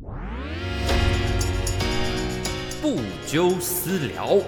[0.00, 0.06] 不
[3.26, 4.38] 纠私聊。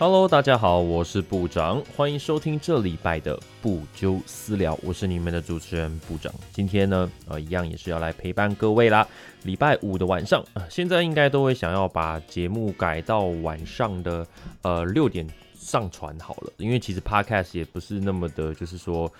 [0.00, 6.34] Hello，大家好，我是部长，欢迎收听这礼拜的不纠私聊，我是你们的主持人部长。
[6.52, 9.06] 今天呢，呃，一样也是要来陪伴各位啦。
[9.44, 14.26] 礼拜五的晚上，现在应该都会想要把节目改到晚上的
[14.62, 15.24] 呃六点
[15.64, 19.10] 上传好了，因为其实 Podcast 也不是那么的，就是说。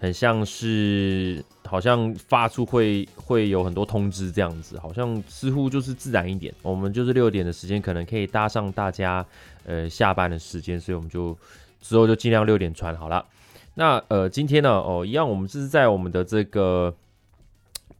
[0.00, 6.54] 很像是，好像发出会会有很多通知这样子，好像似乎就是自然一点。
[6.62, 9.26] 我们就是六点的时间，可能可以搭上大家
[9.64, 11.36] 呃下班的时间，所以我们就
[11.80, 13.26] 之后就尽量六点传好了。
[13.74, 16.94] 那呃今天呢哦一样，我们是在我们的这个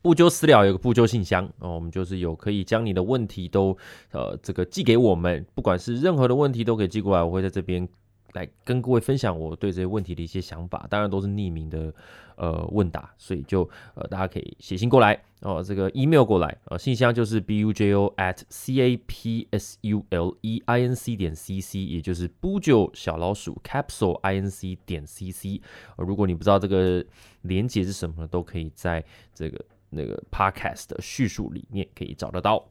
[0.08, 3.76] 不纠私聊有个不纠信箱哦，我们就是有可以将你的问题都
[4.10, 7.86] 呃这个寄给我们，不管是任何的问题都可以寄过来，我会在这边。
[8.34, 11.92] 来跟各位分享我对这些问题的一些想法，当然都是匿名的
[12.36, 13.62] 呃问答，所以就
[13.94, 20.80] 呃大家可以写信过来哦，这个 email 过来，呃信箱就是 b u j o at c a p s u l e i
[20.82, 25.62] n c 点 c c，也就是不就小老鼠 capsule i n c 点 c c。
[25.96, 27.02] 呃，如果你不知道这个
[27.40, 29.02] 连接是什么，都可以在
[29.34, 29.58] 这个
[29.90, 32.68] 那个 podcast 的叙述里面可以找得到。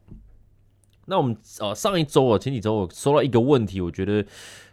[1.06, 4.24] 那我们呃上一周啊，前几周我收到一个问题，我觉得。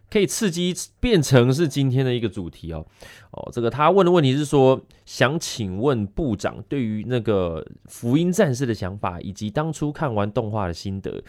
[0.08, 2.86] 可以刺激变成是今天的一个主题哦
[3.32, 11.24] 哦，这个他问的问题是说，想请问部长对于那个福音战士的想法，以及当初看完动画的心得。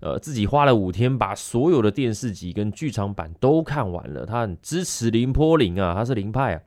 [0.00, 6.62] 呃，自己花了五天把所有的电视集跟剧场版都看完了，他很支持林坡林啊，他是林派啊。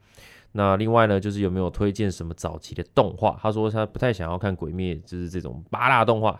[0.58, 3.38] 那另外呢，就是有没有推荐什么早期的动画？
[3.42, 6.40] 他说他不太想要看鬼灭，就是这种八大动画。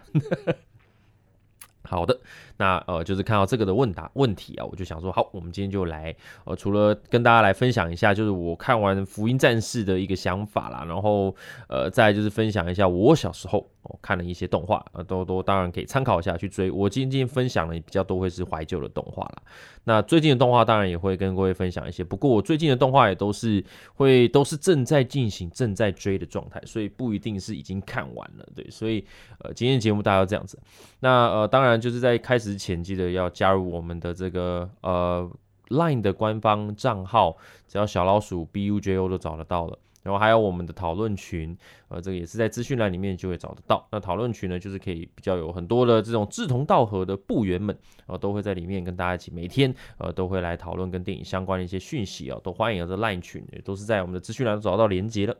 [1.86, 2.20] 好的。
[2.58, 11.36] 那呃，就是看到这个的问答问题啊，我就想说，好，我们今天就来呃，除了跟大家来分享一下，就是我看完《福音战士》的一个想法啦，然后
[11.68, 13.70] 呃，再就是分享一下我小时候
[14.02, 16.72] 看了一些动画啊，都都当然可以参考一下去追。
[16.72, 19.42] 我今天分享的比较多会是怀旧的动画啦。
[19.84, 23.64] 那最近的动画当然也会跟各位分享一些，不过我最近的动画也都是
[23.96, 28.48] 会都是正在进行、正在追的状态，所以不一定是已经看完了。
[28.56, 29.06] 对，所以
[29.40, 30.58] 呃，今天节目大概这样子。
[31.02, 32.56] 那呃，当然就是在开始。
[32.56, 35.30] 前记得要加入我们的这个呃
[35.68, 37.36] Line 的官方账号，
[37.68, 39.78] 只要小老鼠 BUJO 都找得到了。
[40.02, 41.58] 然后还有我们的讨论群，
[41.90, 43.88] 呃，这个也是在资讯栏里面就会找得到。
[43.92, 47.76] 那讨论群呢，就是可以比较有很多的这种志同道合的部员们，
[48.06, 55.36] 呃，都会在里面跟大家一起每天呃都会来讨论跟电影相关的一些讯息啊，都欢迎这 Line 群，也都是在我们的资讯栏找到连接的。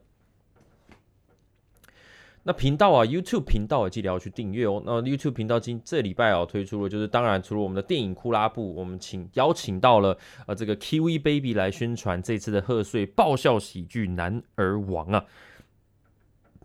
[2.48, 4.80] 那频道啊，YouTube 频道也记得要去订阅哦。
[4.86, 15.26] 那 YouTube 频道今这礼拜哦推出了，就是当然除了我们的电影库拉布，我们请邀请到了呃这个 Kiwi Baby 来宣传这次的贺岁爆笑喜剧《男儿王》啊。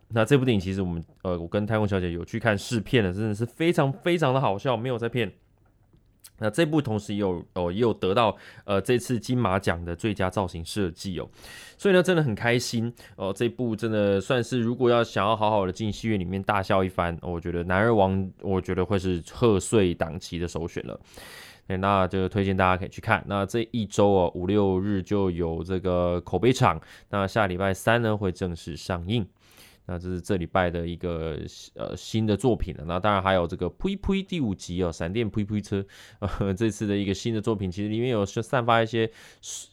[0.09, 5.33] 那这部电影其实我们呃我跟太空小姐有去看试片的，真的是非常非常的好笑，没有在骗。
[6.41, 11.28] 那这部同时也有哦，也有得到呃这次金马奖的最佳造型设计哦，
[11.78, 13.33] 所以呢真的很开心哦。
[13.33, 20.99] 这部真的算是如果要想要好好的进戏院里面大笑一番，我觉得《男儿王》我觉得会是贺岁档期的首选了。
[21.78, 23.25] 那就推荐大家可以去看。
[23.28, 26.81] 那这一周哦五六日就有这个口碑场，
[27.11, 29.25] 那下礼拜三呢会正式上映。
[29.91, 31.37] 那这是这礼拜的一个
[31.75, 35.84] 呃新的作品了，那当然还有这个《呸呸》第五集哦，闪电呸呸车，
[36.21, 39.11] 呃， 这次的一个新的作品，其实里面有是散发一些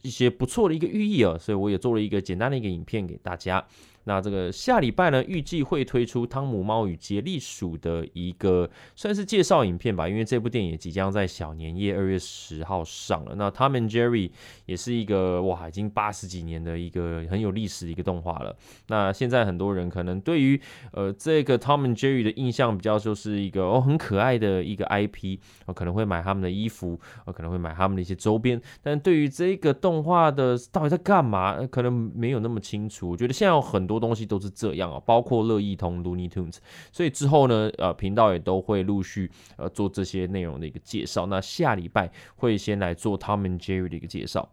[0.01, 3.63] 一些不错的一个寓意哦，所以我也做了一个简单的一个影片给大家。
[4.07, 13.35] 那这个下礼拜呢，预计会推出《汤姆猫与杰利鼠》的一个算是介绍影片吧，因为这部电影也即将在小年夜二月十号上了。
[13.35, 14.31] 那 Tom and Jerry
[14.65, 18.55] 也是一个哇，已经八十几年的一个很有历史的一个动画了。
[18.87, 20.57] 那现在很多人可能对于
[20.93, 28.61] 呃这个 Tom and Jerry 的印象比较就是一个哦很可爱的一个 IP，我可能会买他们的衣服，我可能会买他们的一些周边。
[28.81, 33.09] 但对于这个动画的到底在干嘛，可能没有那么清楚。
[33.09, 33.96] 我觉得现在有很多。
[33.99, 36.57] 东西都是这样啊，包括乐意通 Looney Tunes，
[36.91, 41.25] 所以之后呢，呃，频道也都会陆续呃做这些内容的一个介绍。
[41.25, 44.49] 那下礼拜会先来做 Tom and Jerry 的一个介绍，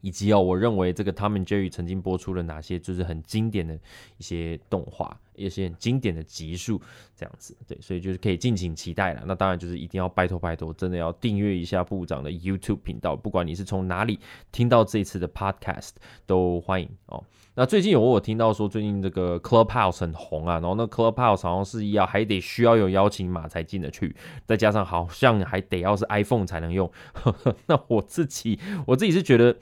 [0.00, 3.74] 以及哦，我认为这个 Tom and Jerry 曾经播出了哪些就是很经典的
[4.16, 5.18] 一些动画。
[5.38, 6.80] 一些很经典的集数，
[7.16, 9.22] 这样子，对，所以就是可以敬请期待了。
[9.26, 14.18] 那当然就是一定要拜托拜托，真的要订阅一下部长的 YouTube 频道，不管你是从哪里
[14.50, 15.92] 听到这次的 Podcast，
[16.26, 17.22] 都欢迎哦。
[17.54, 24.14] 那最近有我听到说，最近这个 Clubhouse 很红啊，然后那 Clubhouse 好像是要还得需要有邀请码才进得去，
[24.46, 26.90] 再加上好像还得要是 iPhone 才能用。
[27.66, 29.56] 那我自己我自己是觉得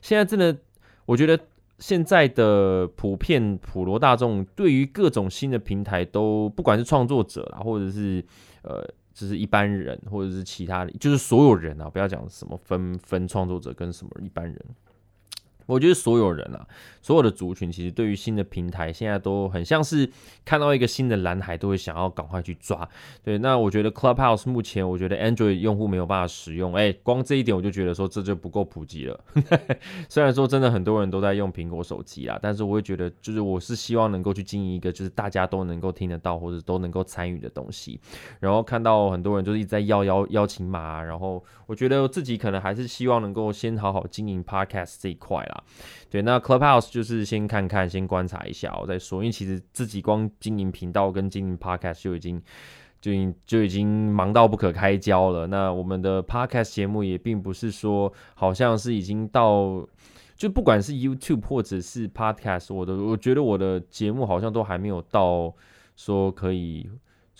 [0.00, 0.56] 现在真的。
[1.04, 1.36] 我觉得
[1.82, 8.24] 现在的普遍普罗大众对于各种新的平台都不管是创作者啦，或者是
[8.62, 14.56] 呃，就是一般人，或者是其他的，就是所有人啊，不要讲什么分分创作者跟什么一般人。
[15.66, 16.66] 我觉得所有人啊，
[17.00, 20.08] 所有的族群，其实对于新的平台，现在都很像是
[20.44, 22.88] 看到一个新的蓝海，都会想要赶快去抓。
[23.22, 29.20] 对，那我觉得 Clubhouse 目前，我觉得 Android 用户没有办法使用，哎，光这一点我就觉得说这就不够普及了。
[30.08, 38.00] 虽然说真的很多人都在用苹果手机啊，但是我会觉得，就是我是希望能够去经营一个，就是大家都能够听得到或者都能够参与的东西。
[38.40, 45.46] 然后看到很多人就是一直在要邀邀请码，然后我觉得自己可能还是希望能够先好好经营 Podcast 这一块。
[46.10, 49.22] 对，那 Clubhouse 就是先看看，先观察一下，我再说。
[49.22, 52.42] 因为其实自己光经营频道跟经营 Podcast 就已经
[53.00, 55.46] 就已就已经忙到不可开交了。
[55.46, 59.86] 那我们的 Podcast 节目也并不是说好像是已经到，
[60.36, 65.54] 就不管是 YouTube 或者是 Podcast，我的我觉得我的节目好像都还没有到
[65.96, 66.88] 说可以。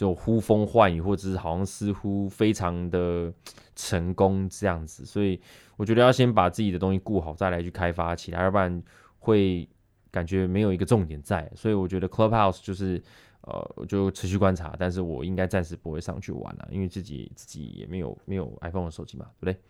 [0.02, 3.32] 就呼风唤雨，或者是好像似乎非常的
[3.76, 5.40] 成功这样子，所以
[5.76, 8.82] 我觉得要先把自己的东西顾好，再来去开发其他，要不然
[9.20, 9.68] 会
[10.10, 11.48] 感觉没有一个重点在。
[11.54, 13.00] 所以我觉得 Clubhouse 就是
[13.42, 19.62] 呃，就持续观察，但是我应该暂时不会上去玩了，因为自己自己也没有没有 iPhone 的手机嘛，对不对？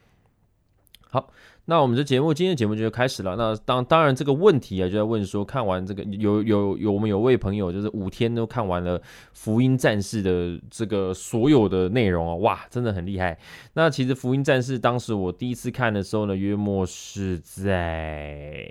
[1.13, 1.29] 好，
[1.67, 3.37] 那我们这节目今天节目就开始了。
[3.37, 8.99] 那当当然这个问题啊，就在问说，看完这个有有有我们有位朋友就是五天都看完了
[9.35, 13.39] 《福音战士》的这个所有的内容啊，哇，真的很厉害。
[13.75, 18.67] 那其实《福音战士》当时我第一次看的时候呢，约莫是在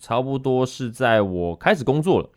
[0.00, 2.28] 差不多是在我开始工作了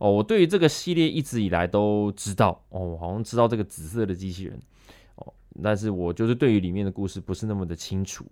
[0.00, 0.12] 哦。
[0.12, 4.60] 我对于这个系列一直以来都知道哦，好像知道这个紫色的机器人
[5.14, 8.26] 哦，但是我就是对于里面的故事不是那么的清楚。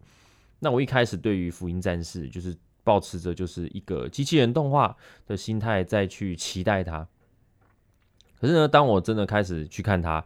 [0.61, 4.97] 那我一开始对于福音战士就是保持着就是一个机器人动画
[5.27, 7.07] 的心态再去期待它，
[8.41, 10.25] 可是呢，当我真的开始去看它，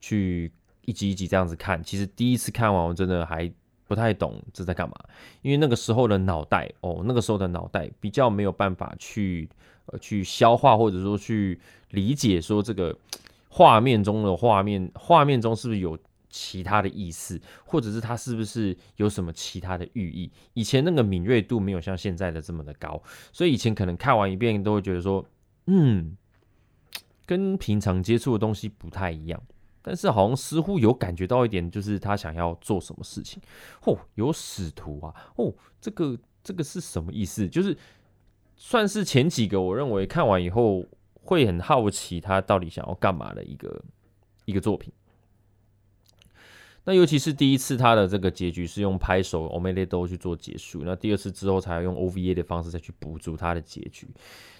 [0.00, 0.50] 去
[0.86, 3.52] 一集一集这样子看，其实第一次看完我真的还
[3.86, 4.94] 不太懂这在干嘛，
[5.42, 9.48] 因为那个时候的脑袋哦，那个时候的脑袋比较没有办法去
[9.86, 11.60] 呃去消化或者说去
[11.90, 12.96] 理解说这个
[13.48, 15.98] 画面中的画面画面中是不是有。
[16.36, 20.32] 其他的意思，或者是它是不是有什么其他的寓意？
[20.54, 23.00] 以前那个敏锐度没有像现在的这么的高，
[23.32, 25.24] 所以以前可能看完一遍都会觉得说，
[25.66, 26.16] 嗯，
[27.24, 29.40] 跟平常接触的东西不太一样。
[29.80, 33.40] 但是好像似乎有感觉到一点，就是他想要做什么事情。
[33.82, 35.14] 哦，有使徒啊！
[35.36, 37.48] 哦，这个这个是什么意思？
[37.48, 37.76] 就是
[38.56, 43.84] 算是前几个，我认为看完以后会很好奇他到底想要干嘛的一个
[44.46, 44.92] 一个作品。
[46.84, 50.82] 那尤其是第一次，他的这个结局是用拍手 o m e d o 去做结束。
[50.84, 54.06] 那第二次之后，才用 OVA 的方式再去补足他的结局。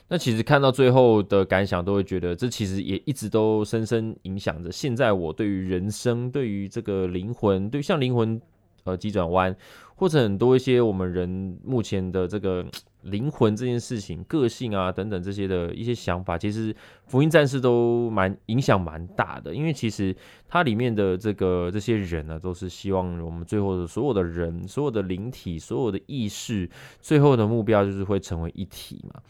[0.08, 8.40] 那其实看到最后的感想，都会觉得这其实也一直都深深影响着现在我对于人生、对于这个灵魂、对像灵魂
[8.84, 9.54] 呃急转弯，
[9.94, 12.64] 或者很多一些我们人目前的这个。
[13.04, 16.74] 灵魂这件事情、个性啊等等这些的一些想法，其实
[17.06, 19.54] 福音战士都蛮影响蛮大的。
[19.54, 20.14] 因为其实
[20.48, 26.68] 它里面的这个这些人呢，都是希望我们最后的所有的人、所有的灵体、所有的意识，
[27.00, 29.20] 最后的目标就是会成为一体嘛。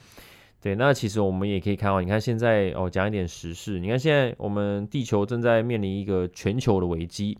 [0.61, 7.37] 对，那其实我们也可以看到，你看现在哦，讲一点时事，你看现在我们地球正在面临一个全球的危机，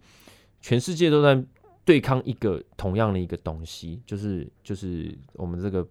[0.61, 1.41] 全世界都在
[1.85, 5.87] 对抗一个同样的一个东西，就是就是我们这个。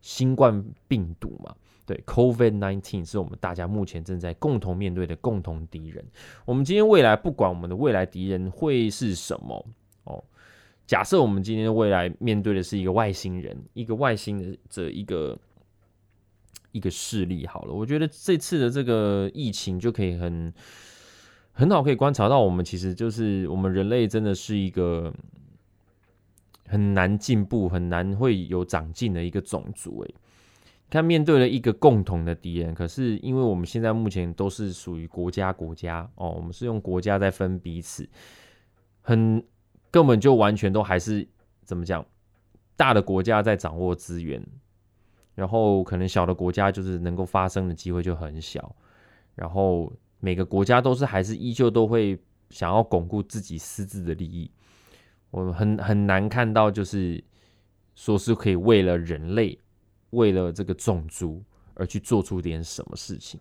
[0.00, 1.54] 新冠病毒嘛，
[1.84, 6.04] 对，Covid nineteen 是我们大家目前正在共同面对的共同敌人。
[6.46, 9.66] 我们今天未来不管我们的未来敌人会是什么
[10.04, 10.24] 哦，
[10.86, 15.38] 假设我们今天未来面对的是一个外星人，一个外星的这一个
[16.72, 20.52] 一个势力，好了，我觉得这次的这个疫情就可以很
[21.52, 25.12] 很好可以观察到，我们其实就是我们人类真的是一个。
[26.70, 30.02] 很难进步，很难会有长进的一个种族。
[30.04, 30.14] 诶，
[30.88, 38.08] 看面对了一个共同的敌人，可是因为我们现在目前都是属于国家国家哦，我们是用国家在分彼此，
[39.00, 39.44] 很
[39.90, 41.26] 根本就完全都还是
[41.64, 42.06] 怎么讲？
[42.76, 44.40] 大的国家在掌握资源，
[45.34, 48.74] 然后可能小的国家就是能够发生的机会就很小，
[49.34, 54.50] 然后每个国家都是还是依旧都会想要巩固自己私自的利益。
[55.30, 57.22] 我们很很难看到，就是
[57.94, 59.58] 说是可以为了人类，
[60.10, 61.42] 为了这个种族
[61.74, 63.38] 而去做出点什么事情。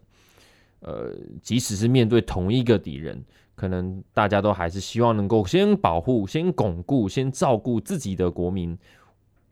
[0.81, 3.22] 呃，即使是面对同一个敌人，
[3.53, 8.77] 可能大家都还是希望能够先保护、先巩固、先照顾自己的国民，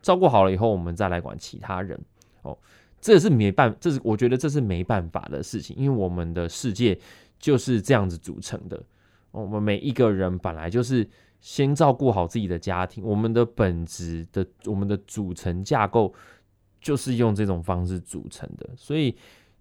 [0.02, 2.00] 照顾好了以后，我们再来管其他人。
[2.44, 2.58] 哦，
[3.02, 6.98] 这是没办，这是我觉得这是没办法的事情，因为我们的世界
[7.38, 8.82] 就是这样子组成的。
[9.32, 11.06] 我们每一个人本来就是
[11.40, 16.14] 先照顾好自己的家庭，我们的本质的我们的组成架构
[16.82, 18.70] 就是用这种方式组成的。
[18.76, 19.16] 所以，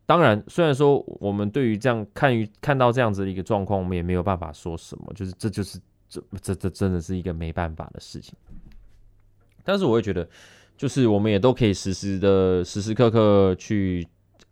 [0.04, 5.78] 当然，虽然说我们对于这样看于看到这样子的一个状况，我们也没有办法说什么，就是这就是
[6.08, 8.34] 这这这真的是一个没办法的事情。
[9.64, 10.28] 但是我会觉得，
[10.76, 14.06] 就是我们也都可以时时的时时刻刻去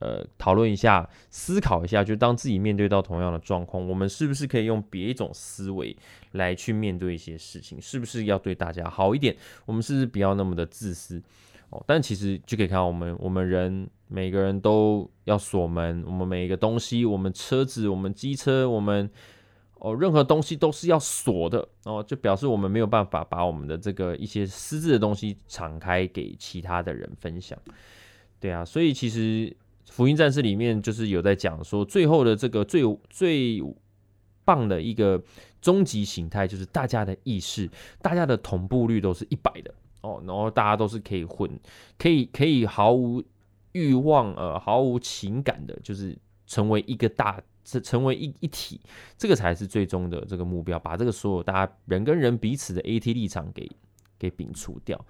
[0.04, 5.96] 呃讨论一下、思考一下，就当自己面对到同样的状况，我们是不是可以用别一种思维
[6.32, 7.80] 来去面对一些事情？
[7.80, 9.34] 是不是要对大家好一点？
[9.64, 11.22] 我们是不是不要那么的自私
[11.70, 11.82] 哦？
[11.86, 19.10] 但其实就可以看到，我们我们人每个人都要锁门，我们每一个东西，我们车子、我们机车、我们。
[19.80, 27.58] 哦，任何东西都是要锁的哦，就表示我们没有办法把我们的这个一些私自的东西敞开给其他的人分享。
[28.40, 29.54] 对啊，所以其实
[29.94, 33.62] 福音战士里面就是有在讲说，最后的这个最最
[34.44, 35.22] 棒的一个
[35.60, 37.70] 终极形态，就是大家的意识、
[38.02, 41.48] 大家的同步率都是一百的哦，然后大家都是可以混，
[41.96, 43.22] 可以可以毫无
[43.70, 47.40] 欲望呃毫无情感的，就是成为一个大。
[47.66, 48.78] 是成为一一体，
[49.16, 53.66] 这个才是最终的这个目标，把这个所有大家人跟人彼此的 AT 立场给
[54.18, 55.02] 给摒除掉，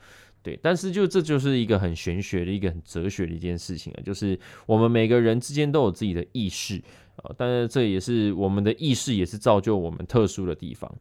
[0.44, 0.56] 对。
[0.62, 6.80] 但是就这就是一个很玄学的一个很哲学的一件事情啊，就是我们每个人之间都有自己的意识
[7.16, 10.94] 啊，但是这也是我们的意识也是造就我们特殊的地方。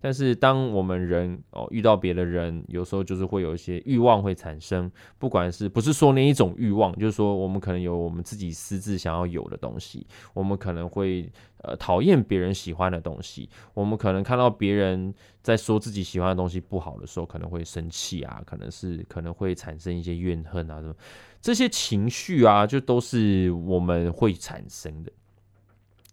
[0.00, 11.28] 但是，当我们人哦遇到别的人，有时候就是会有一些欲望会产生，不管是不是说那一种欲望，就是说我们可能有我们自己私自想要有的东西，我们可能会
[11.62, 15.12] 呃讨厌别人喜欢的东西，我们可能看到别人
[15.42, 20.94] 在说自己喜欢的东西不好的时候，可能会生气啊，可能是可能会产生一些怨恨啊什么，
[21.40, 25.10] 这些情绪啊，就都是我们会产生的。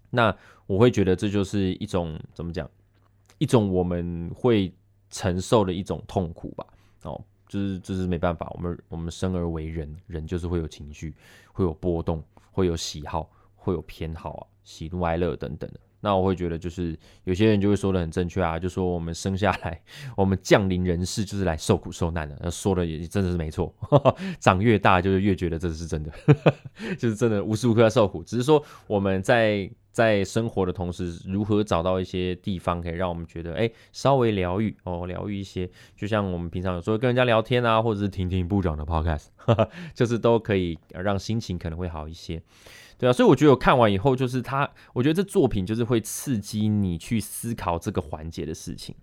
[0.10, 2.68] 那我会觉得这就是一种怎么讲？
[3.38, 4.74] 一种我们会
[5.10, 6.65] 承受的一种痛苦吧，
[7.04, 11.13] 哦，就是就是没办法，我们我们生而为人，人就是会有情绪，
[11.51, 15.80] 会有波动，会有喜好，会有偏好啊，喜怒哀乐等等的。
[16.01, 19.82] 那我会觉得，就是有些人就会说的很正确啊，就说我们生下来，
[20.15, 22.51] 我们降临人世就是来受苦受难的。
[22.51, 23.74] 说的也真的是没错，
[24.39, 26.12] 长越大就是越觉得这是真的，
[27.00, 28.24] 就是真的无时无刻在受苦。
[28.24, 35.70] 只是说我们在在生活的同时，如何找到一些地方可以让我们觉得，哎，稍微疗愈哦，疗愈一些。
[35.96, 39.28] 就像我们平常有时候跟人家聊天啊，或者是听听部长的 podcast，
[39.96, 42.44] 就是都可以让心情可能会好一些。
[42.98, 48.94] 对啊，所以我觉得我看完以后，就是他，我觉得这作品就是会刺激你去思考这个环节的事情，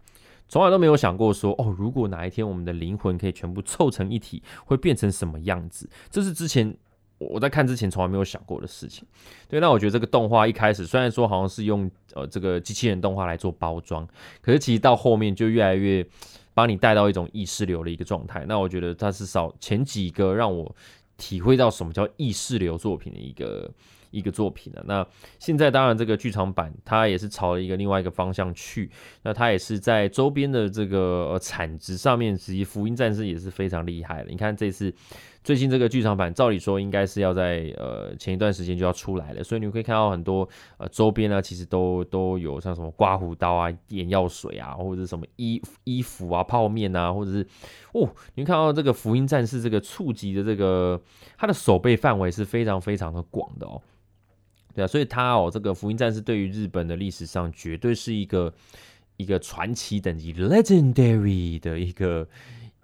[0.47, 5.89] 从来都没有想过说，哦，如果哪一天我们的灵魂可以全部凑成一体，会变成什么样子？
[6.11, 6.77] 这是之前
[7.31, 9.07] 我在看之前从来没有想过的事情。
[9.49, 14.07] 对，那我觉得这个动画一开始虽然说好像是用呃这个机器人动画来做包装，
[14.41, 16.07] 可是其实到后面就越来越
[16.55, 18.45] 把你带到一种意识流的一个状态。
[18.47, 20.75] 那我觉得它是少前几个让我。
[21.19, 23.71] 体会到什么叫意识流作品的一个
[24.11, 24.83] 一个作品了。
[24.88, 25.07] 那
[25.38, 28.91] 现在当然这个剧场版它也是朝了一个另外一个方向去。
[29.23, 34.31] 那它也是在周边的这个产值上面，其实福音战士也是非常厉害的。
[34.31, 34.93] 你看这次。
[35.45, 47.45] 最近这个剧场版，照理说应该是要在呃前一段时间就要出来了，所以你可以看到很多呃周边呢，其实都都有像什么刮胡刀啊、眼药水啊，或者什么衣衣服啊、泡面啊，或者是
[47.93, 51.03] 哦，你看到这个福音战士这个触及的这个
[51.37, 53.83] 它的手背范围是非常非常的广的哦，
[54.77, 58.55] 对啊，所以它哦这个福音战士对于日本的历史上绝对是一个
[59.17, 62.29] 一个传奇等级 legendary 的一个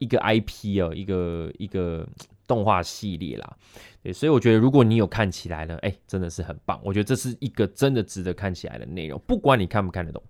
[0.00, 2.04] 一个 IP 哦，一个一个。
[2.48, 3.56] 动画系列啦，
[4.02, 6.80] 对，所以我觉得如果你有看起来呢，哎，真的是很棒。
[6.82, 10.22] 我觉得这是一个真的值得看起来的内容，不管你看不看得懂，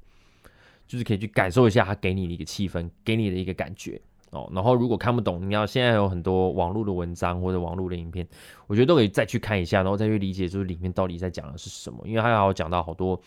[0.87, 4.51] 就是可以去感受一下它给你的一个气氛，给你的一个感觉哦。
[4.53, 8.27] 然后如果看不懂，你要现在有很多网络的文章或者网络的影片，
[8.67, 12.03] 我觉得都可以再去看一下，然后再去理解，就是里面到底在讲的是什么。
[12.05, 13.21] 因为还有讲到好多，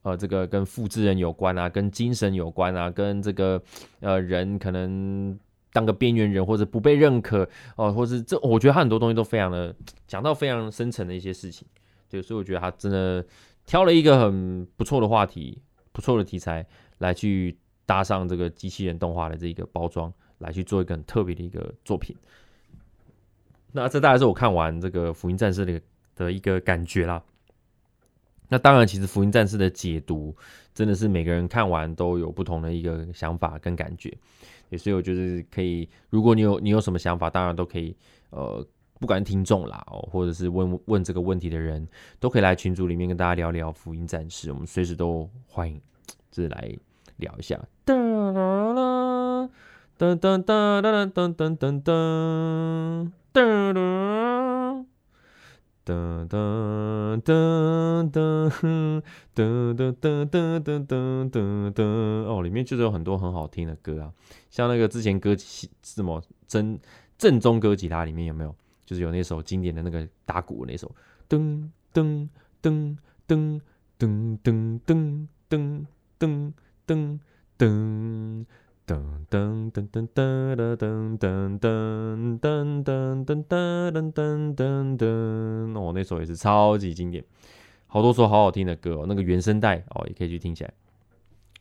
[0.00, 3.62] 呃，这个跟复制人有关啊，跟精神有关啊，跟这个
[4.00, 5.38] 呃人可能。
[5.72, 9.74] 当个边缘人或者不被认可哦，或是这，我觉得他很多东西都非常的
[10.06, 11.66] 讲到非常深层的一些事情，
[12.08, 13.24] 对，所以我觉得他真的
[13.64, 15.60] 挑了一个很不错的话题，
[15.92, 16.66] 不错的题材
[16.98, 22.14] 来去搭上这个机器人动画的这个包装，来去做一个很特别的一个作品。
[23.72, 25.80] 那这大概是我看完这个福音战士的
[26.14, 27.22] 的一个感觉啦。
[28.48, 30.36] 那当然，其实《福音战士》的解读
[30.74, 34.14] 真的是每个人看完都有不同的一个想法跟感觉，
[34.76, 37.96] 所以我就是可以，如果你有你有什么想法，当然都可以，
[38.30, 38.66] 呃，
[38.98, 41.86] 不管听众啦，哦，或者是问问这个问题的人，
[42.20, 45.80] 都可以来群组里面跟大家聊聊《福音战士》，我们随时都欢迎，
[46.30, 46.72] 这来
[47.16, 47.58] 聊一下。
[47.84, 48.32] 噔
[49.98, 54.51] 噔噔噔噔噔噔噔噔噔。
[55.84, 59.02] 噔噔噔噔噔
[59.34, 61.82] 噔噔噔噔噔噔
[62.24, 64.12] 哦，里面就是有很多很好听的歌啊，
[64.50, 65.36] 像那个之前歌
[65.82, 66.78] 什么真
[67.18, 68.54] 正宗歌吉他里面有没有？
[68.84, 70.94] 就是有那首经典的那个打鼓那首
[71.28, 72.28] 噔噔
[72.60, 72.96] 噔
[73.26, 73.60] 噔
[73.98, 75.86] 噔噔噔噔
[76.18, 76.52] 噔
[76.86, 77.18] 噔
[77.56, 78.44] 噔。
[78.84, 87.24] 噔噔噔噔噔噔噔噔噔噔噔噔噔噔噔，哦，那首也是超级经典，
[87.86, 90.72] 好多首好好听的歌哦，那个原声带哦，也可以去听起来。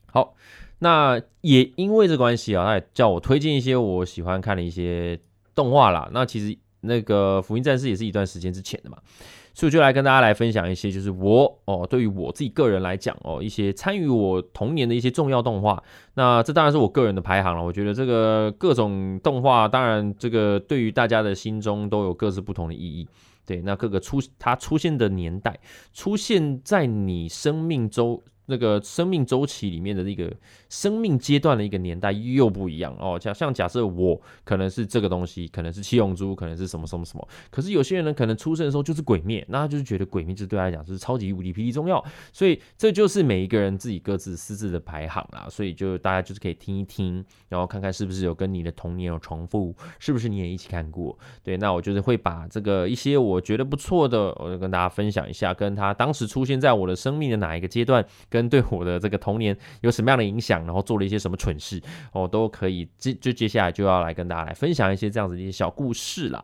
[0.07, 0.35] 好，
[0.79, 5.19] 那也因为这关系啊，他也叫我推荐一些我喜欢看的一些
[5.53, 6.09] 动画啦。
[6.11, 8.97] 那其实那个《福音战士》也是一段时间之前的嘛。
[9.61, 15.83] 所以就来跟大家来分享一些，就是我哦，对于我自己个人来讲哦，一些参与我童年的一些重要动画。
[16.15, 17.63] 那这当然是我个人的排行了。
[17.63, 23.07] 我觉得这个各种动画，当然这个对于大家的心中都有各自不同的意义。
[23.45, 25.59] 对，那各个出它出现的年代，
[25.93, 28.19] 出现在你生命中。
[28.51, 30.31] 那个生命周期里面的那个
[30.69, 42.03] 生命阶段的一个年代又不一样哦，像像假设我可能是这个东西，可能是七龙珠，可能是什么什么什么，可是有些人呢，可能出生的时候就是鬼灭，那他就是觉得鬼灭就对他来讲就是超级无敌霹雳重要，
[42.33, 51.17] 所以这就是每一个人自己各自私自的排行啦，所以就大家就是可以听一听，然后看看是不是有跟你的童年有重复，是不是你也一起看过？
[51.41, 58.40] 对，那我就是会把这个一些我觉得不错的，我就跟大家分享一下，跟他当时出现在我的生命的哪一个阶段跟。
[58.47, 60.65] 对我的这个童年有什么样的影响？
[60.65, 61.81] 然后做了一些什么蠢事
[62.13, 62.87] 哦，都可以。
[62.97, 66.43] 接就接下来就要来跟大家来分享一些这样子的一些小故事啦。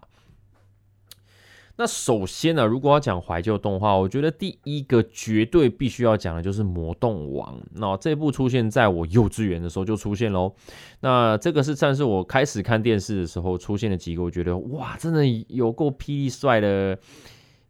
[1.79, 7.55] 那首先呢，如果要讲怀旧动画，我觉得第一个绝对必须要讲的就是《魔动王》。
[7.73, 10.55] 那这部出现在我幼稚园的时候就出现喽。
[11.01, 16.97] 那这个是算是我开始看电视的时候出现的几个，我觉得哇，真的有够霹雳帅的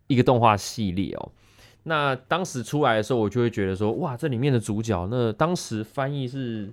[0.08, 1.32] 一个动画系列哦。
[1.88, 6.69] 那当时出来的时候，我就会觉得说，哇，这里面的主角，那当时翻译是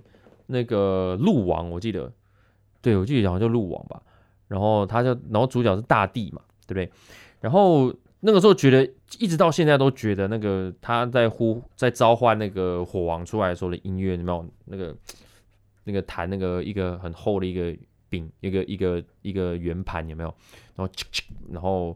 [0.47, 2.11] 那个鹿王，我记得，
[2.81, 4.01] 对我记得好像叫鹿王吧。
[4.49, 6.91] 然后他就，然后主角是大地嘛，对不对？
[7.39, 8.83] 然后那个时候觉得，
[9.17, 14.93] 一直到现在都觉得，那个他在呼，在召唤那个火王出来的时候的音乐，有没有那个
[15.85, 17.73] 那个弹那个一个很厚的一个
[18.09, 20.35] 饼，一个一个一个圆盘，有没有？
[20.75, 20.93] 然后，
[21.53, 21.95] 然后。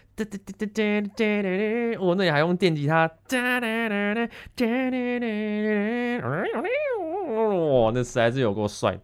[1.99, 3.07] 我那里还用电吉他，
[7.29, 8.99] 哇，那实在是有够帅。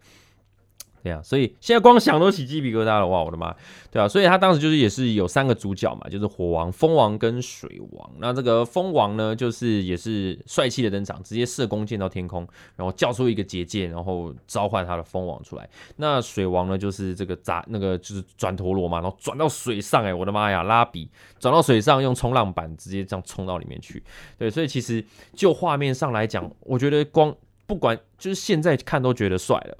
[1.08, 3.22] 对啊，所以现在光想都起鸡皮疙瘩了哇！
[3.22, 3.54] 我的妈，
[3.90, 8.10] 对啊，所以他当时就是也是有三个主角嘛，就是火王、风王跟水王。
[8.18, 15.66] 那这个风王呢，就是也是帅气的登场，直接射弓箭到天空，然后叫出一个结界，然后召唤他的风王出来。
[15.96, 21.08] 那水王呢，就是这个砸那个就是转陀螺嘛，然后转到水上，哎，我的妈呀，拉比
[21.40, 24.02] 转到水上，用冲浪板直接这样冲到里面去。
[24.36, 27.34] 对，所以其实就画面上来讲，我觉得光
[27.66, 29.78] 不管就是现在看都觉得帅了。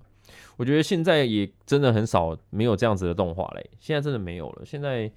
[0.59, 4.64] 我觉得现在也真的很少没有这样子的动画嘞，现在真的没有了。
[4.66, 5.09] 现在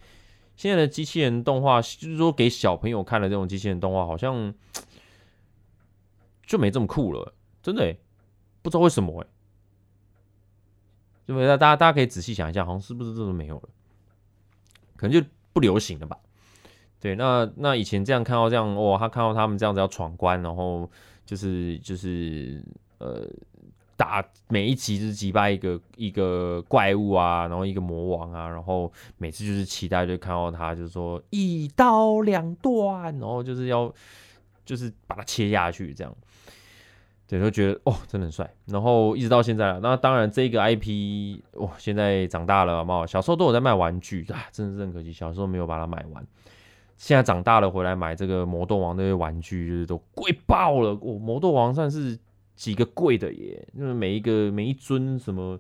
[0.56, 4.54] 现在的机器人动画，就是说给小朋友看的这种机器人动画，好像
[6.46, 7.96] 就没这么酷了，真的
[8.62, 9.28] 不知道为什么哎。
[11.26, 13.70] 因为大家大家可以仔细想一下，好像是不是真的没有了？
[14.96, 16.20] 可能就不流行了吧？
[17.00, 20.88] 对，那那以前这样看到这样，哇，他看到他们这样子要闯关，然后
[21.26, 22.64] 就是就是
[23.00, 23.28] 呃。
[24.02, 33.94] 打每一集就是击败一个一个怪物啊，然后一个魔王啊，然后每次就是期待就看到他，就是说一刀两断，然后就是要
[34.66, 36.12] 就是把它切下去这样，
[37.28, 38.52] 对，就觉得哦，真的很帅。
[38.66, 43.06] 然后一直到现在了，那当然这个 IP 哇，现在长大了，好不好？
[43.06, 46.26] 小时候都有在卖玩具啊，真的是很可惜，小时候没有把它买完。
[46.98, 50.90] 现在长大了回来买这个魔斗王那些玩具，就是都贵爆了。
[51.02, 52.18] 哦，魔斗王算是
[52.56, 55.60] 几个贵的耶，就是每一个每一尊什么，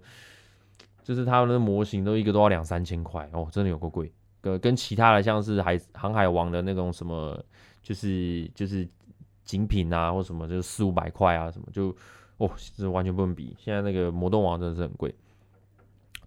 [1.04, 4.12] 就是他们的模型都一个都要两三千块哦，真的有够贵。
[4.39, 7.39] 跟跟其他的像是海航海王的那种什么，
[7.84, 8.88] 就是就是
[9.45, 11.95] 精品啊或什么，就是四五百块啊什么，就
[12.38, 13.56] 哦，这完全不能比。
[13.60, 15.13] 现在那个魔动王真的是很贵，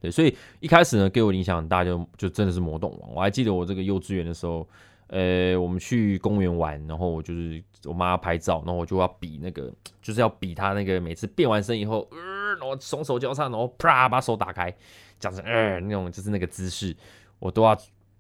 [0.01, 3.15] 对，所以一开始呢给我影响很大，就就真的是魔动王。
[3.15, 4.65] 我还记得我这个幼稚园的时候，
[5.09, 14.75] 呃，我们去公园玩，然后我就是我妈拍照，然后我就要比那个，就是要比他那个每次变完身以后，呃，然后双手交叉，然后啪把手打开，
[15.19, 16.97] 这样子，呃，那种就是那个姿势，
[17.39, 17.77] 我都要。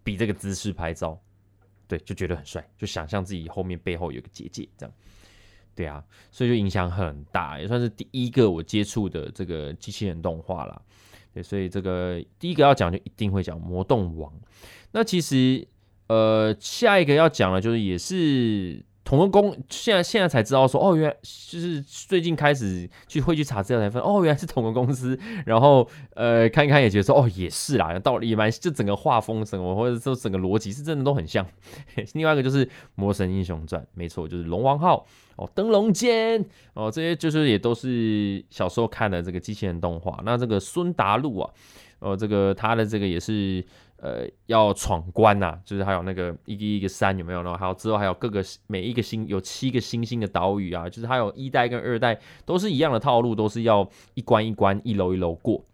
[0.06, 1.18] 比这个姿势拍照，
[1.88, 4.94] 对，就觉得很帅，就想象自己后面背后有个结界，这样，
[5.74, 10.78] 对啊，所以就影响很大，也算是第一个我接触的这个机器人动画啦。
[11.32, 14.30] 对，所以这个第一个要讲就一定会讲魔动王。
[14.92, 15.66] 那其实
[16.14, 18.84] 呃，下一个要讲的，就是也是。
[19.04, 25.16] 同个公现在现在才知道说哦，原来就是最近开始去会去查资料才发现哦，原来是同个公司。
[25.44, 31.46] 然后呃，看一看也觉得说哦，也是啦，道理也蛮，就整个画风什么或者说整个逻辑是真的都很像。
[32.14, 40.18] 另外一个就是《魔神英雄传》，没错，就是龙王号哦，灯笼剑哦，这些就是也都是小时候看的这个机器人动画。
[40.24, 41.50] 那这个孙达路啊，
[41.98, 43.62] 哦，这个他的这个也是。
[44.04, 47.58] 呃，要闯关呐，就是还有那个一个一个山有没有然后？
[47.58, 55.64] 还有之后还有各个每一个星有七个星星的岛屿啊，就是还有一代跟二代都是一样的套路，都是要一关一关、一楼一楼过。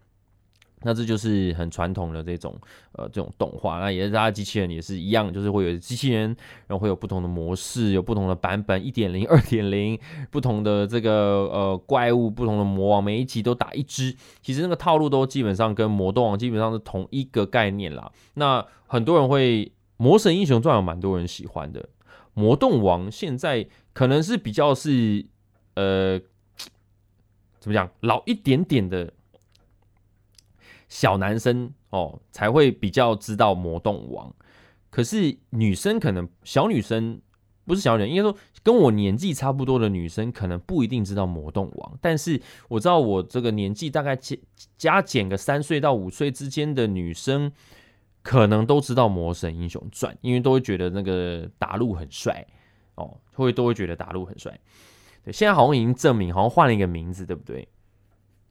[0.83, 2.59] 那这就是很传统的这种
[2.93, 6.35] 呃这种动画，那也是大家机器人也是一样，就是会有机器人，
[6.66, 9.99] 然后会有不同的模式，有不同的版本，一点零、二点零，
[10.31, 11.12] 不同的这个
[11.53, 18.11] 呃怪物，不同的魔王，每一集都打一只，其实那个套路都基本上跟魔动王基本上是同一个概念啦。
[18.35, 19.66] 那很多人会
[19.99, 21.90] 《魔神英雄传》有蛮多人喜欢的，
[22.33, 25.27] 魔动王现在可能是比较是
[25.75, 26.19] 呃
[27.61, 29.12] 怎么讲老一点点的。
[30.90, 34.35] 小男生哦才会比较知道魔动王，
[34.90, 37.18] 可是女生可能小女生
[37.64, 44.37] 不是小女生，应该说跟我年纪差不多的女生可能不一定知道魔动王，但是我知道我这个年纪大概加
[44.76, 47.53] 加减个三岁到五岁之间的女生，
[48.22, 52.44] 可能都知道魔神英雄传，因为都会觉得那个达路很帅
[52.96, 54.59] 哦，会都会觉得达路很帅。
[55.22, 57.68] 对，现在好像已经证明，好像换了一个名字，对不对？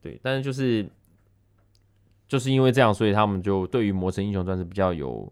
[0.01, 0.89] 对，但是就是。
[2.29, 5.29] 就是因为这样，所以他们就对于《魔神英雄传》是比较有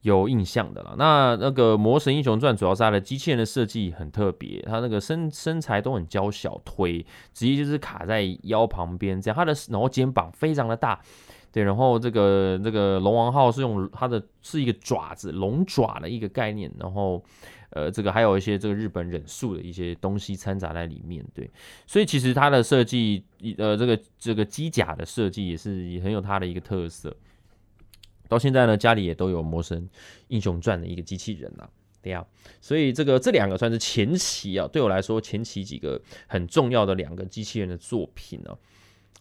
[0.00, 0.96] 有印象的了。
[0.98, 11.00] 那那个《魔神英雄传》主要是它的机器人的设计很特别，它那个身身材都很娇小，腿直接就是卡在腰旁边，这样它的然后肩膀非常的大，
[11.52, 17.22] 对，然后这个这个龙王号是用它的是一个爪子龙爪的一个概念，然后。
[17.74, 21.50] 呃，这个还有一些这个日本忍术的一些东西掺杂在里面，对，
[21.86, 23.24] 所以其实它的设计，
[23.56, 27.16] 呃，这个这个机甲的设计也是也很有它的一个特色。
[28.28, 29.88] 到现在呢，家里也都有《魔神
[30.28, 31.70] 英雄传》的一个机器人了，
[32.02, 32.22] 对呀。
[32.60, 38.54] 所以这个这两个算是前期啊，对我来说前期几个很重要的两个机器人的作品呢。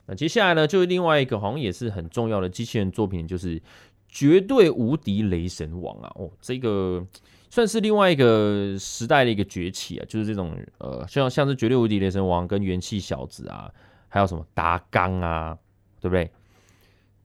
[0.07, 3.61] 那接下来呢，就是另外一个好像也是很重要的机器人作品，就是
[4.09, 6.11] 绝对无敌雷神王啊！
[6.15, 7.07] 哦，这个。
[7.51, 13.69] 算是另外一个时代的一个崛起啊，就是这种呃，像像是绝对无敌雷神王跟元气小子啊，
[14.07, 15.57] 还有什么达纲啊，
[15.99, 16.31] 对不对？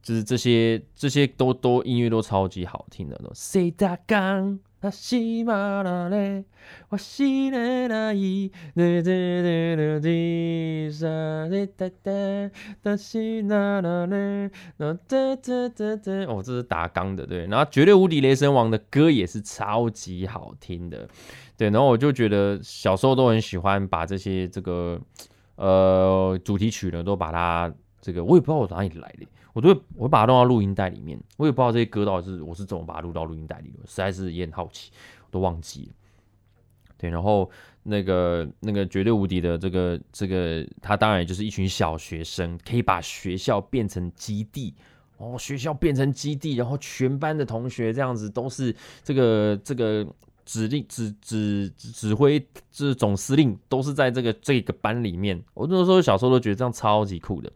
[0.02, 4.58] 就是这些这些都都音乐都超级好听的，谁达纲？
[4.86, 6.44] 我喜马拉嘞，
[6.90, 11.08] 我喜嘞那伊，嘞嘞嘞嘞嘞，啥
[11.46, 12.12] 嘞哒哒，
[12.84, 16.12] 我喜那那嘞，那哒哒哒哒。
[16.28, 17.46] 哦，这是打钢的，对。
[17.46, 21.08] 然后绝对无敌雷神王的歌也是超级好听的，
[21.56, 21.68] 对。
[21.70, 25.00] 然后我就觉得小时候都很喜欢把这些这个
[25.56, 29.26] 呃主题曲呢，都把它这个，我也不知道我哪里来的。
[29.56, 31.18] 我都会，我把它弄到录音带里面。
[31.38, 34.90] 我也不知道这些歌到底是我是怎么把它录到录音带里的，实在是也很好奇，
[35.24, 35.92] 我都忘记了。
[36.98, 37.50] 对，然后
[37.82, 44.74] 那个那个绝对无敌的这个这个，他当然也就是一群小学生，可以把学校变成基地
[45.16, 50.06] 哦，学校变成基地，然后全班的同学这样子都是这个这个
[50.44, 55.42] 指令指指指挥，这总司令都是在这个这个班里面。
[55.54, 57.50] 我那时候小时候都觉得这样超级酷的。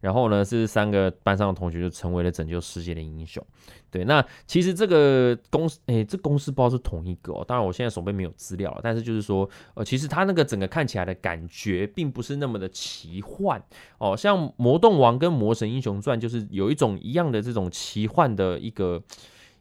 [0.00, 3.44] 然后呢，是三个班上的同学就成为了拯救世界的英雄。
[3.90, 7.44] 对，那其实这个公司，哎，这公司包是同一个哦。
[7.46, 13.60] 当然，我现在手边没有资料了，但是就是说，呃，其实它那个整个看起来的感觉，并不是那么的奇幻
[13.98, 14.16] 哦。
[14.16, 19.02] 像《魔动王》跟《魔神英雄传》，就是有一种一样的这种奇幻的一个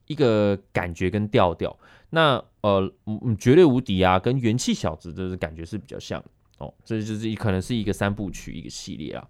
[0.05, 1.75] 一个感觉跟调调。
[2.11, 6.23] 那呃，嗯，绝对无敌啊，跟元气小子的感觉是比较像
[6.59, 6.73] 哦。
[6.85, 9.27] 这就是一可能是一个三部曲一个系列啊。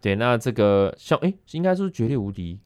[0.00, 2.58] 对，那这个像哎，应该是绝对无敌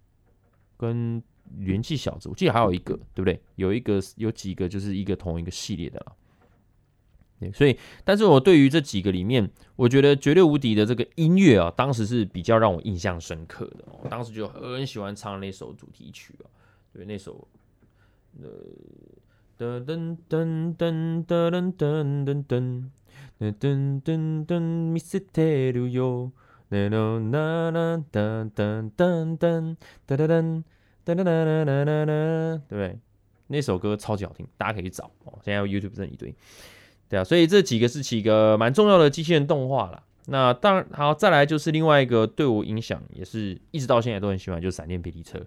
[0.76, 1.22] 跟
[1.58, 3.40] 元气小子，我记得还有一个，对不对？
[3.56, 6.16] 有一个有几个就是一个同一个系列的了。
[7.40, 13.84] 对，所以，但是我对于这几个里面，我觉得绝对无敌的这个音乐啊，当时是比较让我印象深刻的。
[14.02, 16.46] 我当时就很喜欢唱那首主题曲啊，
[16.92, 17.46] 对，那首
[18.40, 18.48] 呃。
[19.56, 22.90] 噔噔噔噔噔噔噔噔
[23.38, 24.60] 那噔噔噔
[24.92, 26.30] ，Miss Taylor，
[26.68, 30.64] 那那那那噔噔噔噔噔噔噔
[31.04, 32.98] 噔噔噔噔噔噔，对不对？
[33.46, 35.38] 那首歌超级好听，大家可以去找哦。
[35.44, 36.34] 现在 YouTube 真一堆，
[37.08, 40.02] 对啊，所以这几个是几个蛮重要的机器人动画了。
[40.26, 45.38] 那当然好，再来就是另外一个对我影响也是一直到现在都很喜欢，就是闪电霹雳车。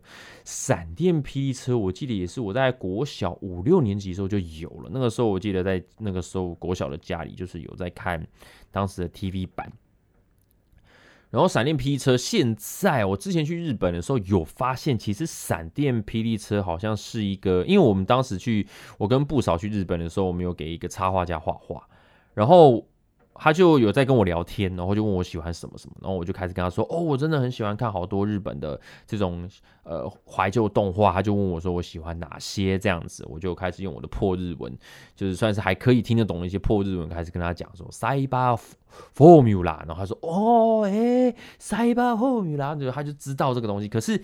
[0.46, 4.90] 闪电霹雳车，我记得也是我在国小五六年级的时候就有了。
[4.94, 8.24] 那个时候我记得在那个时候国小的家里就是有在看
[8.70, 9.72] 当时的 TV 版。
[11.32, 18.68] 然后闪电霹雳车，现在我之前去日本的时候有发现，其实闪电霹雳车好像是一个，因为我们当时去，
[19.00, 21.88] 我跟不少去日本的时候，我们有给一个插画家画画，
[22.36, 22.86] 然后。
[23.39, 29.47] 他就有在跟我聊天，然后就问我喜欢什么什么，然后我就开始跟他说：“哦，我真的很喜欢看好多日本的这种
[29.84, 34.76] 呃怀旧动画。”他就问我说：“我喜欢哪些？”这样子，我就开始用我的破日文，
[35.15, 38.58] 就是算是还可以听得懂的一些破日文，开始跟他讲说：“塞巴
[39.15, 43.88] formula。”然后他说：“哦，哎，塞巴 formula。”就他就知道这个东西。
[43.88, 44.21] 可是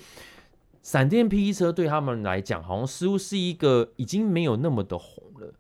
[0.81, 5.53] 闪电霹雳车对他们来讲，好像似乎是一个已经没有那么的红了。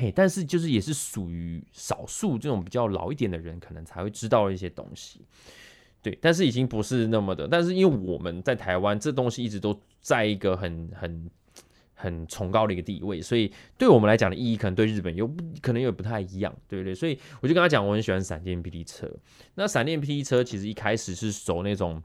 [0.00, 5.22] 嘿，但是就是也是属于少数这种比较老一点的人，可能才会知道一些东西，
[6.00, 6.16] 对。
[6.22, 11.28] 但是已经不是那么的，但是因为我们在台湾，这东西一直都在一个很很
[11.94, 15.26] 很崇高的一个地位，所以对我们来讲的意义，可能对日本又
[15.60, 16.94] 可能又不太一样，对不对？
[16.94, 19.12] 所以我就跟他讲，我很喜欢闪电霹雳车。
[19.56, 22.00] 那闪电霹雳车其实一开始是走那种，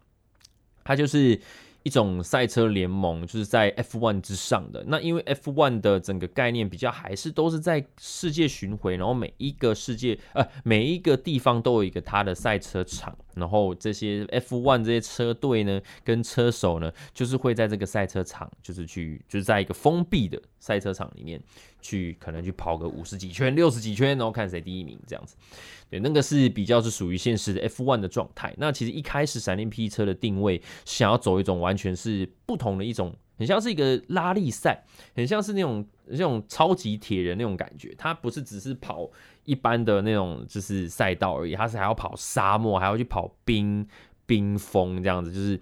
[0.83, 1.39] 它就是。
[1.83, 4.83] 一种赛车联盟就是在 F1 之上的。
[4.87, 21.41] 那，因为 F1 的整个概念比较还是都是在世界巡回，然后每一个世界呃每一个地方都有一个它的赛车场，然后这些 F1 这些车队呢跟车手呢，就是会在这个赛车场，就是去就是在一个封闭的赛车场里面。
[21.83, 25.35] 去可能去跑个五十几圈、六十几圈，然后看谁第一名这样子。
[25.91, 28.51] 对，那个是比较是属于现实的 F1 的状态。
[28.57, 34.83] 那其实一开始闪电 P 车的定位想要走一种完全是不同的一种，很像是一个拉力赛，
[35.15, 37.93] 很像是那种那种超级铁人那种感觉。
[37.95, 39.07] 它不是只是跑
[39.43, 43.87] 一般的那种就是赛道而已，它是还要跑沙漠，还要去跑冰
[44.25, 45.59] 冰峰这样子，就是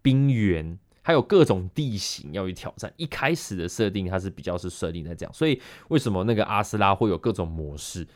[0.00, 2.90] 冰原，还有各种地形要去挑战。
[2.96, 8.06] 一开始的设定它是比较是设定在这样，所以为什么那个阿斯拉会有各种模式？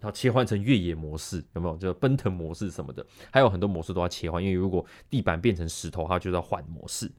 [0.00, 1.76] 然后切换成越野模式，有没有？
[1.76, 4.40] 就奔腾模式什么的，还有很多模式都要切换。
[4.42, 7.10] 因为如果地板变成石头，它就要换模式。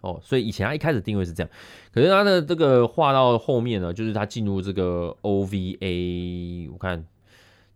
[0.00, 1.50] 哦，所以以前它一开始定位是这样，
[1.92, 7.06] 可是它的这个画到后面呢，就是它进入这个 OVA，我看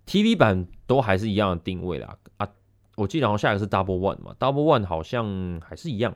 [0.06, 2.16] TV 版都还是一样的定位啦。
[2.38, 2.48] 啊。
[2.96, 6.14] 我记得好像下一个是 Double One 嘛，Double One 好像还是一样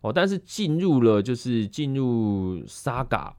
[0.00, 3.32] 哦，但是进入了就是进入 Saga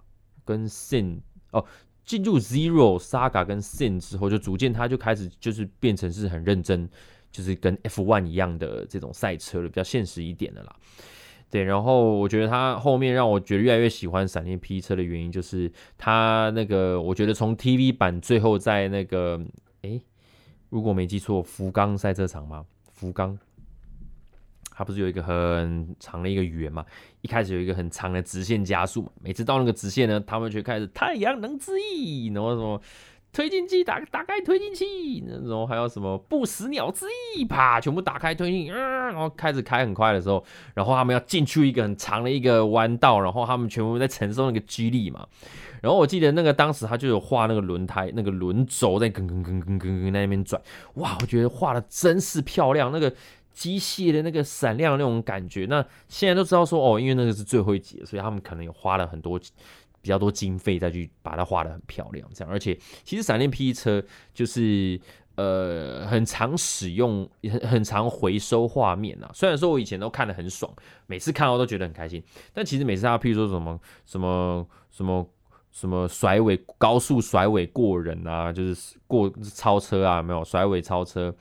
[0.46, 1.20] 跟 Sin
[1.52, 1.66] 哦。
[2.06, 6.90] 进入 Zero Saga 跟 Sin 之后，就逐渐它就开始就是变成是很认真，
[7.30, 10.74] 就是跟 F One 一样的这种赛车了，比较现实一点的啦。
[11.50, 19.38] 对，然后我觉得它后面让我觉得越来越喜欢闪电 P 车的原因，就是它那个我觉得从 TV 版最后在那个
[19.82, 20.02] 诶，
[20.70, 22.64] 如果没记错，福冈赛车场吗？
[22.98, 23.38] 福冈。
[24.72, 26.86] 它不是有一个很长的一个圆嘛？
[27.22, 32.80] 一开始有一个很长的直线加速嘛，每次到那个直线呢，他们就开始太阳能之翼，然后什么
[33.38, 45.28] 推进器打打开推进器，然后还有什么不死鸟之翼，啪，全部打开推进啊，然后开始开很快的时候，然后他们要进去一个很长的一个弯道，然后他们全部在承受那个激力嘛。
[45.84, 50.60] 然后我记得那个当时他就有画那个轮胎，那个轮轴在跟跟跟跟跟跟在那边转，
[50.96, 53.14] 哇，我觉得画的真是漂亮，那个。
[53.54, 59.40] 机械的那个闪亮那种感觉，那现在都知道说哦，因为那个是最后一集，所以他们可能有花了很多
[60.08, 62.50] 比较多经费再去把它画的很漂亮，这样。
[62.50, 64.02] 而且其实闪电霹雳车
[64.34, 64.98] 就是
[65.36, 69.30] 呃很常使用，很很常回收画面啊。
[69.34, 70.74] 虽然说我以前都看得很爽，
[71.08, 75.30] 每次看到都觉得很开心，但其实每次他譬如说什么什么什么
[75.74, 81.36] 什么甩尾高速甩尾过人啊，就是过超车啊，没有甩尾超车。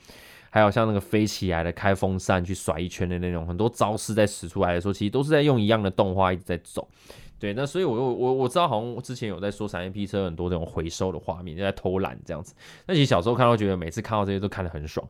[0.49, 6.89] 还有像那个飞起来的开风扇去甩一圈的那种，很多招式在使出来的时候，其实都是在用一样的动画一直在走。
[7.39, 12.55] 对，那所以我我我知道，好像我之前有在说闪电 P 车很多这种回收的画面，就在偷懒这样子。
[12.87, 15.07] 那其实小时候看到，觉得每次看到这些都看得很爽，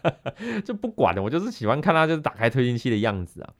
[0.64, 3.52] 就不管了，我就是喜欢看他就是打开推进器的样子啊。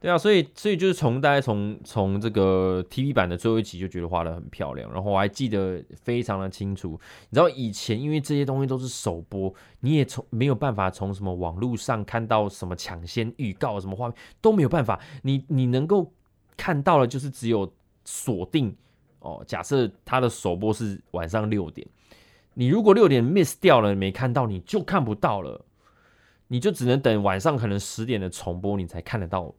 [0.00, 6.90] 对啊，所以所以就是从大概从从这个 TV 版的最后一集就觉得画的很漂亮，然后我还记得非常的清楚。
[7.30, 16.12] 你知道以前因为这些东西都是首播，你也从没有办法从什么网络上看到什么抢先预告什么画面都没有办法，你你能够
[16.58, 17.72] 看到了就是只有
[18.04, 18.76] 锁定
[19.20, 19.42] 哦。
[19.46, 21.88] 假设它的首播是晚上六点，
[22.52, 25.64] 你如果六点 miss 掉了没看到，你就看不到了，
[26.48, 29.54] 你就只能等晚上可能十点的重播，你才看得到。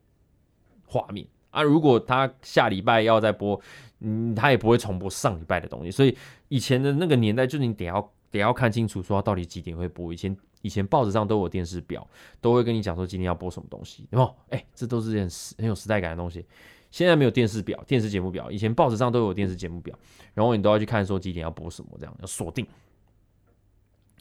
[0.92, 3.62] 画面啊，如果他下礼拜要再播，
[4.00, 5.92] 嗯，他也不会重播上礼拜的东西。
[5.92, 10.12] 所以以前的那个年代，就是你得要得要看清楚，说到底几点会播。
[10.12, 12.08] 以前以前报纸上都有电视表，
[12.42, 14.32] 都会跟你讲说今天要播什么东西，对吗？
[14.50, 16.44] 哎，这都是件很有时代感的东西。
[16.92, 19.98] 现在没有电视表、电视节目表，以前报纸上都有电视节目表，
[20.34, 22.66] 然后你都要去看说几点要播什么，这样要锁定。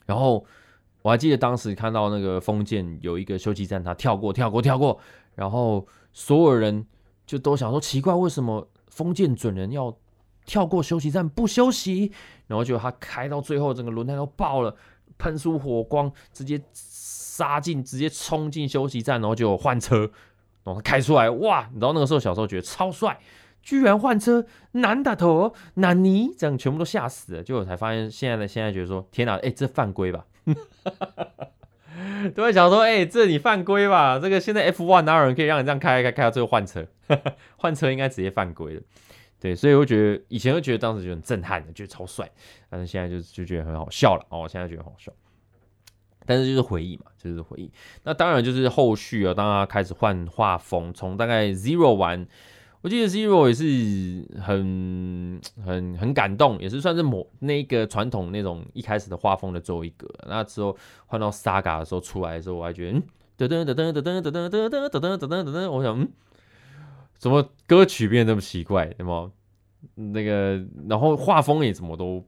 [0.07, 0.45] 然后
[1.03, 4.99] 我还记得当时看到那个封建有一个休息站，他跳过、跳过、跳过，
[5.35, 5.87] 然后。
[6.11, 6.85] 所有人
[7.27, 9.95] 就都想说奇怪，为什么封建准人要
[10.47, 12.11] 跳过休息站不休息？
[12.49, 14.75] 然后就他开到最后，整个轮胎都爆了，
[15.17, 20.11] 喷出火光，直接杀进，直接冲进休息站，然后就换车，
[20.69, 21.67] 然后开出来，哇！
[21.73, 23.19] 你知道那个时候小时候觉得超帅，
[23.63, 27.43] 居然换车，难打头，难尼，这样全部都吓死了。
[27.43, 30.27] 结果才发现，现在的现在觉得说，天哪，哎，这犯规吧？
[32.35, 34.19] 都会想说，哎，这你犯规吧？
[34.19, 36.87] 这个现在 F1 哪有人可以让你这样开开开到最后换车？
[37.57, 38.83] 换车应该直接犯规了。
[39.41, 42.31] 对，所以我觉得以前会觉得当时就很震撼的，觉得超帅，
[42.69, 44.47] 但是现在就就觉得很好笑了哦。
[44.47, 45.11] 现在觉得好笑，
[46.29, 47.71] 但是就是回忆嘛，就是回忆。
[48.05, 52.27] 那当然就是后续啊，当他开始换画风，从大概 Zero 玩。
[52.83, 60.07] 我记得 Zero 也是很 很很感动，也是算是某那个传统那种一开始的画风的最后一个。
[60.29, 63.03] 那之后换到 Saga 的时候出来的时候，我还觉得，嗯，
[63.39, 66.09] 噔噔噔噔噔噔噔噔噔噔噔噔噔噔，我想，嗯，
[67.17, 69.33] 怎么歌曲变得那么奇怪，对吗？
[69.95, 72.23] 那个，然后画风也怎么都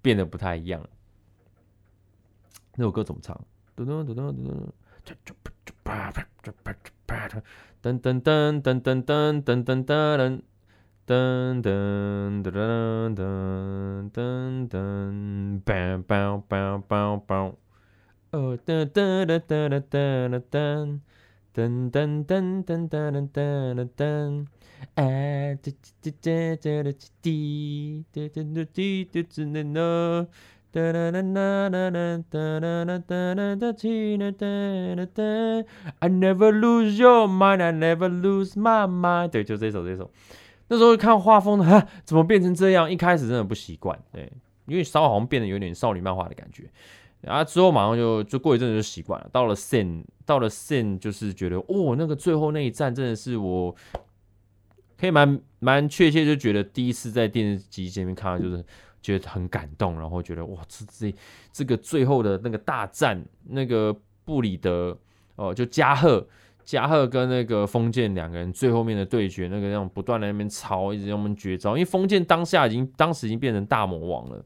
[0.00, 0.80] 变得不太一样。
[2.76, 3.38] 那首歌怎么唱？
[3.76, 4.72] 噔噔噔噔噔。
[7.84, 10.40] 噔噔噔噔噔噔噔噔噔噔
[11.04, 17.52] 噔噔噔噔噔噔，bang bang bang bang bang，
[18.30, 20.50] 哦噔噔噔噔噔噔
[21.52, 23.38] 噔噔噔噔噔噔
[23.74, 24.46] 噔噔，
[24.94, 29.34] 哎滴滴滴滴滴滴滴滴滴滴滴滴滴。
[29.44, 30.26] 哒哒
[36.00, 40.10] i never lose your mind i never lose my mind 对就这首这首
[40.68, 44.28] 那时候看画风哈怎么变成这样一开始真的不习惯对
[44.66, 46.64] 因为稍微好像变得有点少女漫画的感觉
[47.20, 53.74] 然后之后马上就就过一阵子就习惯了到了 sin 到了 sin 就是觉得哦那个最后那一站真的是我
[54.98, 58.64] 可以蛮蛮确切就觉得第一次在电视机前面看到就是
[59.04, 61.14] 觉得很感动，然后觉得哇，这这
[61.52, 64.98] 这个最后的那个大战，那个布里德
[65.36, 66.26] 哦，就加贺
[66.64, 74.42] 加贺跟那个封建两个人最后面的对决，那个样不断的那边吵，一直用我们绝招，因为封建当下已经当时已经变成大魔王了，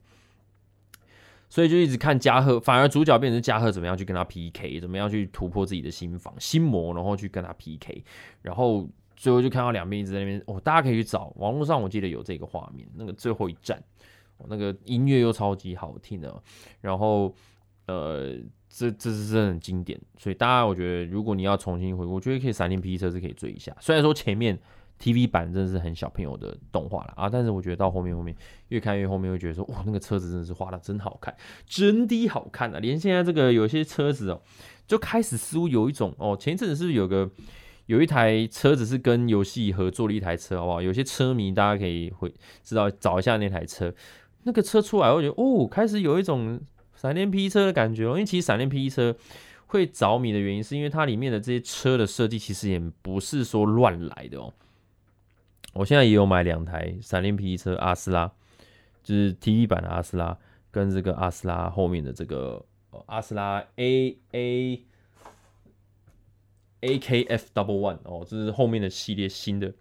[1.48, 8.02] 所以就一直看加贺，反而主角变成加贺怎么样去跟他 PK，怎么样去突破自己的心防心魔，然后去跟他 PK，
[8.42, 13.80] 然后最后就看到两边一直在那边哦，大家可以去找网络上，我记得有这个画面，那个最后一战。
[14.46, 16.42] 那个音乐又超级好听的，
[16.80, 17.34] 然后
[17.86, 18.36] 呃，
[18.68, 23.74] 这这是真的很经典，所以大家我觉得，如果你要重新回顾，我觉得可以《闪电霹车》是可以追一下。
[23.80, 24.58] 虽然说前面
[25.00, 28.36] TV 版真的是很小朋友的动画了啊，但是我觉得到后面后面
[28.68, 31.34] 越看越后面会觉得说，哇，那个车子真的是画的真好看，
[31.66, 32.78] 真的好看啊！
[32.78, 34.42] 连现在这个有些车子哦，
[34.86, 37.30] 就开始似乎有一种哦，前一阵子是有个
[37.86, 40.82] 有一台车子是跟游戏合作的一台车，好不好？
[40.82, 43.94] 有些车迷大家可以会知道找一下那台车。
[44.44, 46.60] 那个车出来，我觉得哦，开始有一种
[46.94, 48.10] 闪电霹车的感觉哦。
[48.10, 49.14] 因为其实闪电霹车
[49.66, 54.52] 会着迷的原因，是因为它里面的这些车的设计其实也不是说乱来的哦。
[55.74, 58.32] 我现在也有买两台闪电霹车阿斯拉，
[59.02, 60.36] 就是 TV 版的阿斯拉，
[60.70, 62.64] 跟这个阿斯拉后面的这个
[63.06, 64.82] 阿斯拉 A A
[66.80, 69.72] A K F Double One 哦，这是后面的系列新的。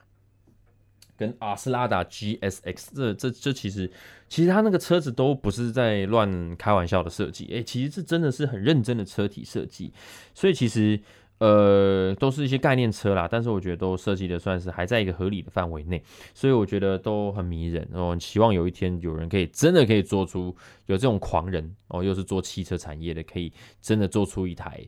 [1.18, 3.90] 跟阿斯拉达 GSX，这这这其实
[4.30, 9.92] 其实它那个车子都不是在乱开玩笑的设计，诶，其实这真的是很认真的车体设计，
[10.34, 11.00] 所以其实
[11.40, 16.04] 呃，都是一些概念车啦，但是我觉得都设计的算是还在一个合理的范围内，
[16.34, 17.88] 所以我觉得都很迷人。
[17.94, 20.56] 哦希望有一天有人可以真的可以做出
[20.88, 24.84] 有这种狂人哦，又是做汽车产业的，可以真的做出一台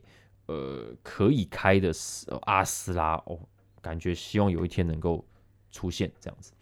[0.46, 3.38] 呃可以开的斯阿斯拉哦，
[3.80, 5.24] 感觉希望有一天能够
[5.70, 6.52] 出现这样子。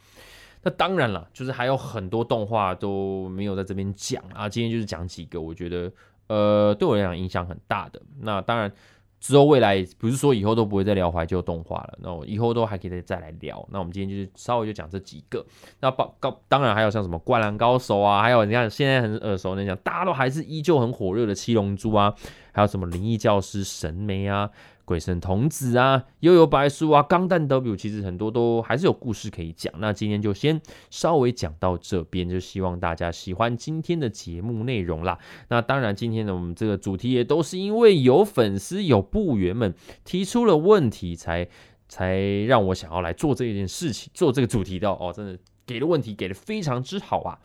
[0.62, 5.92] 那当然了，就是还有很多动画都没有在这边讲啊，今天就是讲几个，我觉得
[6.26, 8.00] 呃对我来讲影响很大的。
[8.20, 8.72] 那当然。
[9.20, 13.68] 之后未来不是说以后都不会再聊怀旧动画了，那我以后都还可以再再来聊。
[13.72, 15.44] 那我们今天就是稍微就讲这几个。
[15.80, 22.14] 那报告当然还有像什么灌篮高手啊，还有你看现在很耳熟能详，大家都还是依旧很火热的七龙珠啊，
[22.52, 24.48] 还有什么灵异教师神眉啊。
[24.88, 29.70] 鬼神童子啊，悠悠白书啊，钢弹 W，其实很多都还是有故事可以讲。
[29.80, 30.58] 那今天就先
[30.88, 35.18] 稍微讲到这边，就希望大家喜欢今天的节目内容啦。
[35.48, 39.74] 那当然，今天的我们这个主题也都是因为有粉丝有部员们
[40.04, 41.46] 提出了问题，才
[41.86, 45.12] 才让我想要来做这件事情，做这个主题的哦。
[45.14, 47.38] 真的给的问题给的非常之好啊，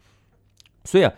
[0.86, 1.12] 所以啊。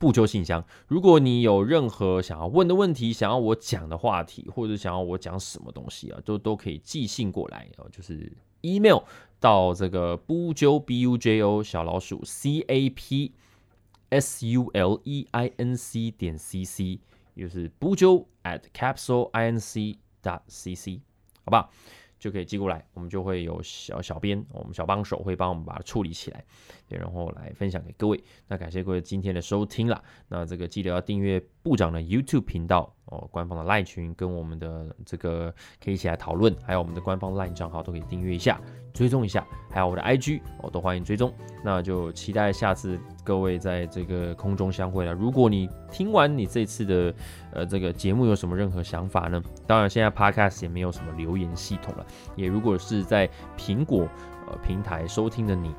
[0.00, 8.32] 不揪信箱，如果你有任何想要问的问题，想要我讲的话题，或者想要我讲什么东西啊，都都可以寄信过来哦，就是
[8.62, 9.00] email
[9.38, 13.32] 到这个不揪 b u j o 小老鼠 c a p
[14.08, 16.98] s u l e i n c 点 c c，
[17.36, 21.02] 就是不揪 at capsule i n c dot c c，
[21.44, 21.68] 好吧？
[22.20, 26.44] 就可以寄过来，我们就会有小小编，我们小帮手会帮我们把它处理起来，
[26.86, 28.22] 对，然后来分享给各位。
[28.46, 35.52] 那感谢各位今天的收听啦，那这个记得要订阅部长的 YouTube 频道哦，官方的 LINE 群跟我们的这个
[35.82, 38.60] 可以一起来讨论，还有我们的官方 LINE 账号都可以订阅一下，
[38.94, 41.32] 追踪一下，还有我的 IG 哦，都欢迎追踪。
[41.62, 45.12] 那就期待下次各位在这个空中相会了。
[45.12, 47.14] 如果你听完你这次的
[47.52, 49.42] 呃这个节目有什么任何想法呢？
[49.66, 52.06] 当然现在 Podcast 也没有什么留言系统了，
[52.36, 54.08] 也如果是在苹果
[54.48, 55.74] 呃平台收听的你，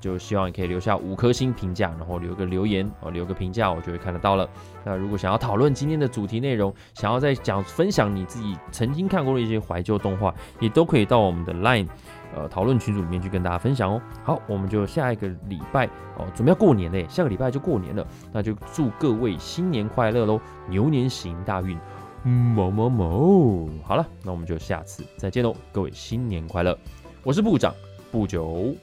[0.00, 4.48] 就希望你可以留下五颗星评价，然后留个留言哦，留个评价我就会看得到了。
[4.84, 11.86] 那如果想要讨论今天的主题内容，想要再讲分享你自己曾经看过的一些怀旧动画，也都可以到我们的 Line。
[12.34, 14.02] 呃，讨论群组里面去跟大家分享哦。
[14.22, 15.86] 好，我们就下一个礼拜
[16.18, 21.78] 哦，准备要过年嘞，下个礼拜就过年了，那就祝各位新年快乐喽，牛年行大运，
[22.24, 23.70] 某某某。
[23.84, 26.76] 好了，那我们就下次再见喽，各位新年快乐，
[27.22, 27.72] 我是部长
[28.10, 28.74] 不久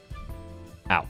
[0.90, 1.06] out.